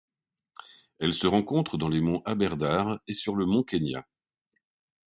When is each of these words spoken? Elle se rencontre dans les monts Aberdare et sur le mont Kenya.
Elle 0.97 1.13
se 1.13 1.27
rencontre 1.27 1.77
dans 1.77 1.87
les 1.87 2.01
monts 2.01 2.23
Aberdare 2.25 2.99
et 3.05 3.13
sur 3.13 3.35
le 3.35 3.45
mont 3.45 3.61
Kenya. 3.61 4.07